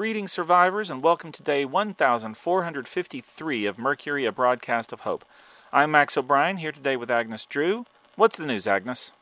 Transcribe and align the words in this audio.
Greetings, 0.00 0.32
survivors, 0.32 0.88
and 0.88 1.02
welcome 1.02 1.30
to 1.30 1.42
day 1.42 1.66
1453 1.66 3.66
of 3.66 3.78
Mercury, 3.78 4.24
a 4.24 4.32
broadcast 4.32 4.94
of 4.94 5.00
hope. 5.00 5.26
I'm 5.74 5.90
Max 5.90 6.16
O'Brien, 6.16 6.56
here 6.56 6.72
today 6.72 6.96
with 6.96 7.10
Agnes 7.10 7.44
Drew. 7.44 7.84
What's 8.16 8.38
the 8.38 8.46
news, 8.46 8.66
Agnes? 8.66 9.12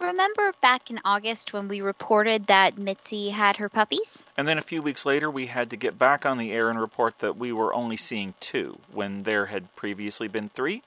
Remember 0.00 0.54
back 0.62 0.90
in 0.90 1.02
August 1.04 1.52
when 1.52 1.68
we 1.68 1.82
reported 1.82 2.46
that 2.46 2.78
Mitzi 2.78 3.28
had 3.28 3.58
her 3.58 3.68
puppies? 3.68 4.22
And 4.38 4.48
then 4.48 4.56
a 4.56 4.62
few 4.62 4.80
weeks 4.80 5.04
later, 5.04 5.30
we 5.30 5.48
had 5.48 5.68
to 5.68 5.76
get 5.76 5.98
back 5.98 6.24
on 6.24 6.38
the 6.38 6.50
air 6.50 6.70
and 6.70 6.80
report 6.80 7.18
that 7.18 7.36
we 7.36 7.52
were 7.52 7.74
only 7.74 7.98
seeing 7.98 8.32
two, 8.40 8.78
when 8.90 9.24
there 9.24 9.46
had 9.46 9.76
previously 9.76 10.28
been 10.28 10.48
three? 10.48 10.82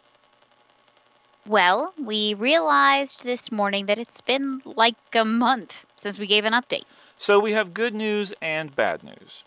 Well, 1.48 1.94
we 1.98 2.34
realized 2.34 3.24
this 3.24 3.54
morning 3.54 3.86
that 3.86 3.98
it's 3.98 4.20
been 4.20 4.62
like 4.66 4.98
a 5.14 5.24
month 5.24 5.86
since 5.96 6.20
we 6.20 6.28
gave 6.28 6.44
an 6.44 6.52
update. 6.52 6.84
So 7.18 7.40
we 7.40 7.54
have 7.54 7.74
good 7.74 7.96
news 7.96 8.34
and 8.42 8.76
bad 8.76 9.02
news. 9.02 9.46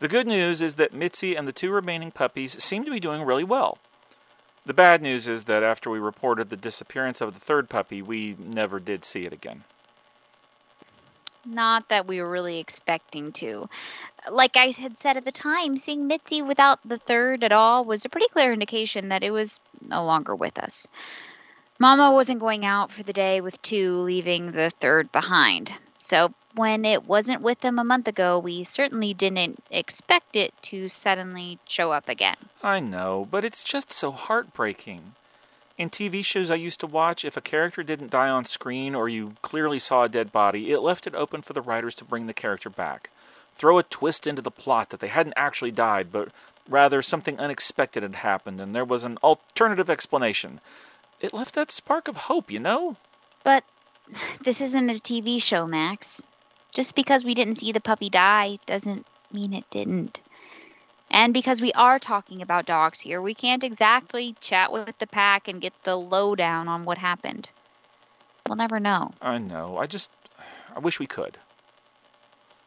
The 0.00 0.08
good 0.08 0.26
news 0.26 0.60
is 0.60 0.74
that 0.76 0.92
Mitzi 0.92 1.36
and 1.36 1.46
the 1.46 1.52
two 1.52 1.70
remaining 1.70 2.10
puppies 2.10 2.60
seem 2.62 2.84
to 2.84 2.90
be 2.90 2.98
doing 2.98 3.22
really 3.22 3.44
well. 3.44 3.78
The 4.66 4.74
bad 4.74 5.00
news 5.00 5.28
is 5.28 5.44
that 5.44 5.62
after 5.62 5.88
we 5.88 6.00
reported 6.00 6.50
the 6.50 6.56
disappearance 6.56 7.20
of 7.20 7.34
the 7.34 7.40
third 7.40 7.68
puppy, 7.68 8.02
we 8.02 8.34
never 8.36 8.80
did 8.80 9.04
see 9.04 9.24
it 9.24 9.32
again. 9.32 9.62
Not 11.44 11.88
that 11.88 12.06
we 12.06 12.20
were 12.20 12.30
really 12.30 12.58
expecting 12.58 13.32
to. 13.32 13.68
Like 14.30 14.56
I 14.56 14.72
had 14.78 14.98
said 14.98 15.16
at 15.16 15.24
the 15.24 15.32
time, 15.32 15.76
seeing 15.76 16.06
Mitzi 16.06 16.42
without 16.42 16.80
the 16.84 16.98
third 16.98 17.44
at 17.44 17.52
all 17.52 17.84
was 17.84 18.04
a 18.04 18.08
pretty 18.08 18.28
clear 18.28 18.52
indication 18.52 19.08
that 19.08 19.22
it 19.22 19.30
was 19.30 19.60
no 19.80 20.04
longer 20.04 20.34
with 20.34 20.58
us. 20.58 20.86
Mama 21.78 22.10
wasn't 22.12 22.40
going 22.40 22.64
out 22.64 22.90
for 22.90 23.02
the 23.04 23.12
day 23.12 23.40
with 23.40 23.62
two, 23.62 23.98
leaving 23.98 24.50
the 24.50 24.70
third 24.80 25.12
behind. 25.12 25.72
So 25.98 26.32
when 26.54 26.84
it 26.84 27.04
wasn't 27.04 27.42
with 27.42 27.60
them 27.60 27.78
a 27.78 27.84
month 27.84 28.08
ago, 28.08 28.38
we 28.38 28.64
certainly 28.64 29.14
didn't 29.14 29.62
expect 29.70 30.34
it 30.34 30.52
to 30.62 30.88
suddenly 30.88 31.58
show 31.66 31.92
up 31.92 32.08
again. 32.08 32.36
I 32.62 32.80
know, 32.80 33.28
but 33.30 33.44
it's 33.44 33.62
just 33.62 33.92
so 33.92 34.10
heartbreaking. 34.10 35.12
In 35.78 35.90
TV 35.90 36.24
shows 36.24 36.50
I 36.50 36.56
used 36.56 36.80
to 36.80 36.88
watch, 36.88 37.24
if 37.24 37.36
a 37.36 37.40
character 37.40 37.84
didn't 37.84 38.10
die 38.10 38.28
on 38.28 38.44
screen 38.44 38.96
or 38.96 39.08
you 39.08 39.34
clearly 39.42 39.78
saw 39.78 40.02
a 40.02 40.08
dead 40.08 40.32
body, 40.32 40.72
it 40.72 40.82
left 40.82 41.06
it 41.06 41.14
open 41.14 41.40
for 41.40 41.52
the 41.52 41.62
writers 41.62 41.94
to 41.96 42.04
bring 42.04 42.26
the 42.26 42.34
character 42.34 42.68
back. 42.68 43.10
Throw 43.54 43.78
a 43.78 43.84
twist 43.84 44.26
into 44.26 44.42
the 44.42 44.50
plot 44.50 44.90
that 44.90 44.98
they 44.98 45.06
hadn't 45.06 45.34
actually 45.36 45.70
died, 45.70 46.10
but 46.10 46.30
rather 46.68 47.00
something 47.00 47.38
unexpected 47.38 48.02
had 48.02 48.16
happened 48.16 48.60
and 48.60 48.74
there 48.74 48.84
was 48.84 49.04
an 49.04 49.18
alternative 49.22 49.88
explanation. 49.88 50.60
It 51.20 51.32
left 51.32 51.54
that 51.54 51.70
spark 51.70 52.08
of 52.08 52.16
hope, 52.16 52.50
you 52.50 52.58
know? 52.58 52.96
But 53.44 53.62
this 54.42 54.60
isn't 54.60 54.90
a 54.90 54.94
TV 54.94 55.40
show, 55.40 55.64
Max. 55.64 56.24
Just 56.72 56.96
because 56.96 57.24
we 57.24 57.34
didn't 57.34 57.54
see 57.54 57.70
the 57.70 57.80
puppy 57.80 58.10
die 58.10 58.58
doesn't 58.66 59.06
mean 59.32 59.54
it 59.54 59.70
didn't. 59.70 60.20
And 61.10 61.32
because 61.32 61.60
we 61.60 61.72
are 61.72 61.98
talking 61.98 62.42
about 62.42 62.66
dogs 62.66 63.00
here, 63.00 63.22
we 63.22 63.34
can't 63.34 63.64
exactly 63.64 64.36
chat 64.40 64.72
with 64.72 64.98
the 64.98 65.06
pack 65.06 65.48
and 65.48 65.60
get 65.60 65.72
the 65.84 65.96
lowdown 65.96 66.68
on 66.68 66.84
what 66.84 66.98
happened. 66.98 67.50
We'll 68.46 68.56
never 68.56 68.78
know. 68.80 69.12
I 69.22 69.38
know. 69.38 69.78
I 69.78 69.86
just. 69.86 70.10
I 70.74 70.80
wish 70.80 71.00
we 71.00 71.06
could. 71.06 71.38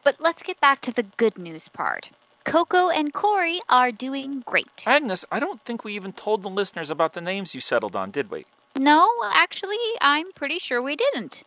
But 0.04 0.16
let's 0.20 0.42
get 0.42 0.60
back 0.60 0.80
to 0.82 0.92
the 0.92 1.04
good 1.16 1.38
news 1.38 1.68
part. 1.68 2.10
Coco 2.44 2.88
and 2.88 3.12
Corey 3.14 3.60
are 3.68 3.92
doing 3.92 4.42
great. 4.44 4.82
Agnes, 4.84 5.24
I 5.30 5.38
don't 5.38 5.60
think 5.60 5.84
we 5.84 5.94
even 5.94 6.12
told 6.12 6.42
the 6.42 6.50
listeners 6.50 6.90
about 6.90 7.12
the 7.12 7.20
names 7.20 7.54
you 7.54 7.60
settled 7.60 7.94
on, 7.94 8.10
did 8.10 8.30
we? 8.30 8.44
No, 8.76 9.08
actually, 9.32 9.76
I'm 10.00 10.32
pretty 10.32 10.58
sure 10.58 10.82
we 10.82 10.96
didn't. 10.96 11.42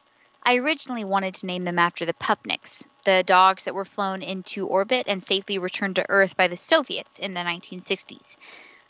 I 0.47 0.57
originally 0.57 1.03
wanted 1.03 1.33
to 1.35 1.47
name 1.47 1.63
them 1.63 1.79
after 1.79 2.05
the 2.05 2.13
Pupniks, 2.13 2.85
the 3.03 3.23
dogs 3.25 3.63
that 3.63 3.73
were 3.73 3.83
flown 3.83 4.21
into 4.21 4.67
orbit 4.67 5.07
and 5.07 5.21
safely 5.21 5.57
returned 5.57 5.95
to 5.95 6.05
Earth 6.07 6.37
by 6.37 6.47
the 6.47 6.55
Soviets 6.55 7.17
in 7.17 7.33
the 7.33 7.39
1960s. 7.39 8.35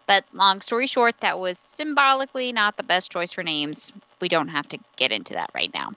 But 0.06 0.26
long 0.34 0.60
story 0.60 0.86
short, 0.86 1.16
that 1.22 1.40
was 1.40 1.58
symbolically 1.58 2.52
not 2.52 2.76
the 2.76 2.84
best 2.84 3.10
choice 3.10 3.32
for 3.32 3.42
names. 3.42 3.94
We 4.20 4.28
don't 4.28 4.50
have 4.50 4.68
to 4.70 4.80
get 4.98 5.14
into 5.14 5.34
that 5.36 5.52
right 5.56 5.74
now. 5.74 5.94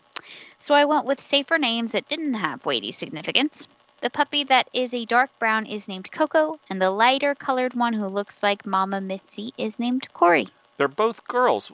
So 0.61 0.75
I 0.75 0.85
went 0.85 1.07
with 1.07 1.21
safer 1.21 1.59
names 1.59 1.91
that 1.91 2.09
didn't 2.09 2.35
have 2.35 2.65
weighty 2.65 2.93
significance. 2.93 3.67
The 4.01 4.11
puppy 4.11 4.45
that 4.45 4.69
is 4.73 4.95
a 4.95 5.07
dark 5.07 5.31
brown 5.41 5.67
is 5.67 5.89
named 5.89 6.13
Coco, 6.13 6.61
and 6.71 6.81
the 6.81 6.93
lighter 6.93 7.35
colored 7.35 7.75
one 7.75 7.95
who 7.95 8.07
looks 8.07 8.45
like 8.45 8.65
Mama 8.65 9.01
Mitzi 9.01 9.53
is 9.59 9.81
named 9.81 10.07
Corey. 10.13 10.47
They're 10.77 10.87
both 10.87 11.27
girls. 11.27 11.73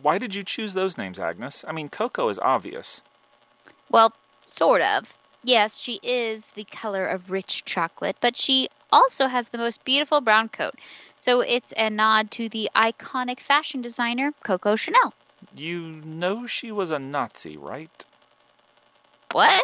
Why 0.00 0.18
did 0.18 0.36
you 0.36 0.44
choose 0.44 0.74
those 0.74 0.96
names, 0.96 1.18
Agnes? 1.18 1.64
I 1.66 1.72
mean, 1.72 1.88
Coco 1.88 2.28
is 2.28 2.38
obvious. 2.38 3.00
Well, 3.94 4.12
sort 4.44 4.82
of. 4.82 5.14
Yes, 5.44 5.78
she 5.78 6.00
is 6.02 6.50
the 6.56 6.64
color 6.64 7.06
of 7.06 7.30
rich 7.30 7.64
chocolate, 7.64 8.16
but 8.20 8.36
she 8.36 8.68
also 8.90 9.28
has 9.28 9.50
the 9.50 9.58
most 9.58 9.84
beautiful 9.84 10.20
brown 10.20 10.48
coat. 10.48 10.74
So 11.16 11.42
it's 11.42 11.72
a 11.76 11.90
nod 11.90 12.32
to 12.32 12.48
the 12.48 12.68
iconic 12.74 13.38
fashion 13.38 13.82
designer 13.82 14.34
Coco 14.44 14.74
Chanel. 14.74 15.14
You 15.54 16.00
know 16.04 16.44
she 16.44 16.72
was 16.72 16.90
a 16.90 16.98
Nazi, 16.98 17.56
right? 17.56 18.04
What? 19.30 19.62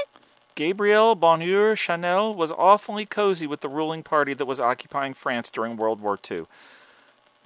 Gabrielle 0.54 1.16
Bonheur 1.16 1.74
Chanel 1.74 2.32
was 2.32 2.52
awfully 2.52 3.06
cozy 3.06 3.48
with 3.48 3.62
the 3.62 3.68
ruling 3.68 4.04
party 4.04 4.32
that 4.34 4.46
was 4.46 4.60
occupying 4.60 5.12
France 5.12 5.50
during 5.50 5.76
World 5.76 6.00
War 6.00 6.16
II. 6.30 6.46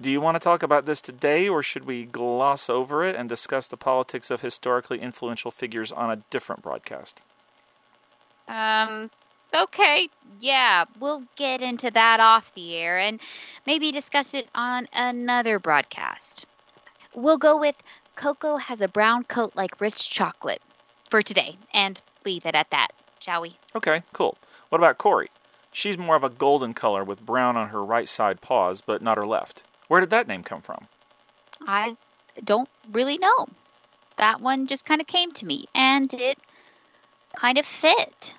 Do 0.01 0.11
you 0.11 0.19
want 0.19 0.35
to 0.35 0.39
talk 0.39 0.61
about 0.61 0.85
this 0.85 0.99
today, 0.99 1.47
or 1.47 1.63
should 1.63 1.85
we 1.85 2.03
gloss 2.03 2.69
over 2.69 3.03
it 3.03 3.15
and 3.15 3.29
discuss 3.29 3.65
the 3.67 3.77
politics 3.77 4.29
of 4.29 4.41
historically 4.41 4.99
influential 4.99 5.51
figures 5.51 5.91
on 5.91 6.11
a 6.11 6.17
different 6.29 6.61
broadcast? 6.61 7.21
Um, 8.49 9.09
okay, 9.55 10.09
yeah, 10.41 10.83
we'll 10.99 11.23
get 11.37 11.61
into 11.61 11.89
that 11.91 12.19
off 12.19 12.53
the 12.55 12.75
air 12.75 12.99
and 12.99 13.21
maybe 13.65 13.91
discuss 13.93 14.33
it 14.33 14.49
on 14.53 14.87
another 14.91 15.59
broadcast. 15.59 16.45
We'll 17.13 17.37
go 17.37 17.57
with 17.57 17.77
Coco 18.17 18.57
has 18.57 18.81
a 18.81 18.89
brown 18.89 19.23
coat 19.23 19.53
like 19.55 19.79
rich 19.79 20.09
chocolate 20.09 20.61
for 21.09 21.21
today 21.21 21.57
and 21.73 22.01
leave 22.25 22.45
it 22.45 22.55
at 22.55 22.69
that, 22.71 22.89
shall 23.21 23.41
we? 23.41 23.55
Okay, 23.73 24.03
cool. 24.11 24.37
What 24.67 24.79
about 24.79 24.97
Corey? 24.97 25.29
She's 25.71 25.97
more 25.97 26.17
of 26.17 26.23
a 26.23 26.29
golden 26.29 26.73
color 26.73 27.03
with 27.03 27.25
brown 27.25 27.55
on 27.55 27.69
her 27.69 27.83
right 27.83 28.09
side 28.09 28.41
paws, 28.41 28.81
but 28.81 29.01
not 29.01 29.17
her 29.17 29.25
left. 29.25 29.63
Where 29.87 30.01
did 30.01 30.09
that 30.11 30.27
name 30.27 30.43
come 30.43 30.61
from? 30.61 30.87
I 31.67 31.95
don't 32.43 32.69
really 32.91 33.17
know. 33.17 33.47
That 34.17 34.41
one 34.41 34.67
just 34.67 34.85
kind 34.85 35.01
of 35.01 35.07
came 35.07 35.31
to 35.33 35.45
me 35.45 35.65
and 35.75 36.13
it 36.13 36.37
kind 37.35 37.57
of 37.57 37.65
fit. 37.65 38.33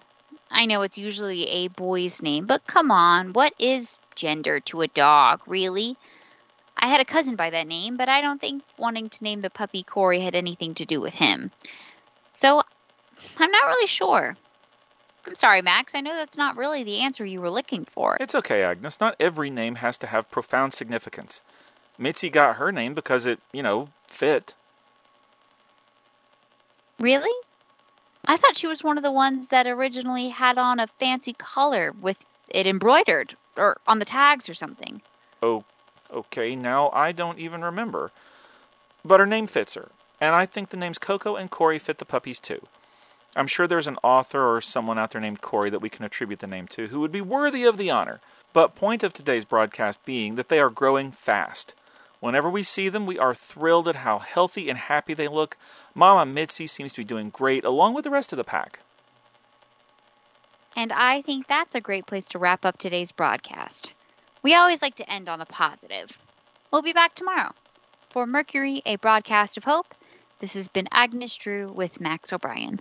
I 0.51 0.67
know 0.67 0.83
it's 0.83 0.99
usually 0.99 1.49
a 1.49 1.69
boy's 1.69 2.23
name, 2.23 2.47
but 2.47 2.67
come 2.67 2.91
on, 2.91 3.33
what 3.33 3.53
is 3.59 3.99
gender 4.15 4.61
to 4.61 4.83
a 4.83 4.89
dog, 4.89 5.43
really? 5.47 5.97
I 6.77 6.89
had 6.89 7.01
a 7.01 7.05
cousin 7.05 7.37
by 7.37 7.51
that 7.51 7.67
name, 7.67 7.97
but 7.97 8.09
I 8.09 8.21
don't 8.21 8.41
think 8.41 8.63
wanting 8.79 9.09
to 9.09 9.25
name 9.25 9.41
the 9.41 9.51
puppy 9.51 9.83
Corey 9.83 10.21
had 10.21 10.35
anything 10.35 10.75
to 10.75 10.85
do 10.85 11.01
with 11.01 11.15
him. 11.15 11.51
So 12.33 12.63
I'm 13.39 13.51
not 13.51 13.67
really 13.67 13.87
sure. 13.87 14.37
I'm 15.27 15.35
sorry, 15.35 15.61
Max. 15.63 15.95
I 15.95 16.01
know 16.01 16.15
that's 16.15 16.37
not 16.37 16.57
really 16.57 16.85
the 16.85 17.01
answer 17.01 17.25
you 17.25 17.41
were 17.41 17.51
looking 17.51 17.85
for. 17.85 18.17
It's 18.21 18.35
okay, 18.35 18.63
Agnes. 18.63 19.01
Not 19.01 19.17
every 19.19 19.51
name 19.51 19.77
has 19.77 19.99
to 19.99 20.07
have 20.07 20.31
profound 20.31 20.73
significance. 20.73 21.43
Mitzi 21.99 22.31
got 22.31 22.57
her 22.57 22.71
name 22.71 22.95
because 22.95 23.27
it, 23.27 23.41
you 23.53 23.63
know, 23.63 23.89
fit. 24.07 24.55
Really? 27.01 27.35
I 28.29 28.37
thought 28.37 28.57
she 28.57 28.67
was 28.67 28.85
one 28.85 28.97
of 28.97 29.05
the 29.05 29.13
ones 29.13 29.49
that 29.49 29.67
originally 29.67 30.29
had 30.29 30.59
on 30.59 30.81
a 30.81 30.87
fancy 30.87 31.33
collar 31.33 31.93
with 32.01 32.25
it 32.49 32.67
embroidered 32.67 33.37
or 33.57 33.79
on 33.87 33.99
the 33.99 34.05
tags 34.05 34.49
or 34.49 34.55
something. 34.55 35.01
Oh, 35.43 35.65
okay. 36.13 36.55
Now 36.57 36.91
I 36.91 37.13
don't 37.13 37.39
even 37.39 37.63
remember. 37.63 38.11
But 39.05 39.21
her 39.21 39.27
name 39.27 39.47
fits 39.47 39.75
her, 39.75 39.91
and 40.21 40.35
I 40.35 40.47
think 40.47 40.71
the 40.71 40.77
names 40.77 40.99
Coco 40.99 41.37
and 41.37 41.51
Corey 41.51 41.79
fit 41.79 41.99
the 41.99 42.05
puppies 42.05 42.41
too. 42.41 42.67
I'm 43.37 43.47
sure 43.47 43.67
there's 43.67 43.87
an 43.87 43.99
author 44.03 44.57
or 44.57 44.63
someone 44.63 44.99
out 44.99 45.11
there 45.11 45.21
named 45.21 45.43
Corey 45.43 45.69
that 45.69 45.83
we 45.83 45.91
can 45.91 46.05
attribute 46.05 46.41
the 46.41 46.47
name 46.47 46.67
to 46.69 46.89
who 46.89 47.01
would 47.01 47.13
be 47.13 47.21
worthy 47.21 47.65
of 47.65 47.77
the 47.77 47.91
honor. 47.91 48.21
But 48.55 48.75
point 48.75 49.03
of 49.03 49.13
today's 49.13 49.45
broadcast 49.45 50.03
being 50.07 50.37
that 50.37 50.49
they 50.49 50.59
are 50.59 50.71
growing 50.71 51.13
fast. 51.13 51.75
Whenever 52.21 52.49
we 52.49 52.63
see 52.63 52.89
them, 52.89 53.05
we 53.05 53.19
are 53.19 53.35
thrilled 53.35 53.89
at 53.89 53.97
how 53.97 54.21
healthy 54.21 54.71
and 54.71 54.79
happy 54.79 55.13
they 55.13 55.29
look. 55.29 55.59
Mama 55.95 56.25
Mitzi 56.25 56.67
seems 56.67 56.95
to 56.95 57.03
be 57.03 57.05
doing 57.05 57.29
great, 57.29 57.63
along 57.63 57.93
with 57.93 58.05
the 58.05 58.11
rest 58.11 58.33
of 58.33 58.39
the 58.39 58.45
pack. 58.45 58.81
And 60.75 60.91
I 60.91 61.21
think 61.21 61.47
that's 61.47 61.75
a 61.75 61.81
great 61.81 62.07
place 62.07 62.29
to 62.29 62.39
wrap 62.39 62.65
up 62.65 62.79
today's 62.79 63.13
broadcast. 63.13 63.93
We 64.43 64.55
always 64.55 64.81
like 64.81 64.95
to 64.97 65.11
end 65.11 65.29
on 65.29 65.43
a 65.43 65.47
positive. 65.47 66.17
We'll 66.73 66.83
be 66.83 66.95
back 66.95 67.15
tomorrow. 67.15 67.53
For 68.11 68.27
Mercury, 68.27 68.81
a 68.87 68.97
broadcast 68.97 69.59
of 69.59 69.65
hope, 69.65 69.95
this 70.41 70.55
has 70.55 70.69
been 70.69 70.89
Agnes 70.91 71.37
Drew 71.37 71.71
with 71.73 72.01
Max 72.01 72.33
O'Brien. 72.33 72.81